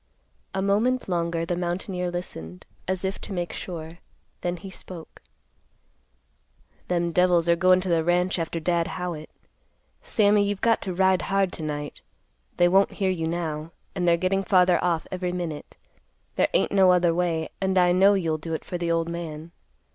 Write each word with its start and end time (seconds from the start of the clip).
A 0.55 0.63
moment 0.63 1.07
longer 1.07 1.45
the 1.45 1.55
mountaineer 1.55 2.09
listened, 2.09 2.65
as 2.87 3.05
if 3.05 3.21
to 3.21 3.31
make 3.31 3.53
sure; 3.53 3.99
then 4.41 4.57
he 4.57 4.71
spoke; 4.71 5.21
"Them 6.87 7.11
devils 7.11 7.47
are 7.47 7.55
goin' 7.55 7.79
to 7.81 7.87
the 7.87 8.03
ranch 8.03 8.39
after 8.39 8.59
Dad 8.59 8.87
Howitt. 8.97 9.29
Sammy, 10.01 10.43
you've 10.43 10.59
got 10.59 10.81
to 10.81 10.93
ride 10.95 11.21
hard 11.29 11.51
to 11.51 11.61
night. 11.61 12.01
They 12.57 12.67
won't 12.67 12.93
hear 12.93 13.11
you 13.11 13.27
now, 13.27 13.73
and 13.93 14.07
they're 14.07 14.17
getting 14.17 14.43
farther 14.43 14.83
off 14.83 15.05
every 15.11 15.31
minute. 15.31 15.77
There 16.35 16.49
ain't 16.55 16.71
no 16.71 16.91
other 16.91 17.13
way, 17.13 17.49
and, 17.61 17.77
I 17.77 17.91
know 17.91 18.15
you'll 18.15 18.39
do 18.39 18.55
it 18.55 18.65
for 18.65 18.79
the 18.79 18.89
old 18.91 19.07
man. 19.07 19.51